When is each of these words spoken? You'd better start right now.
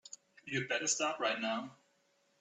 You'd 0.45 0.67
better 0.67 0.87
start 0.87 1.19
right 1.19 1.39
now. 1.39 1.75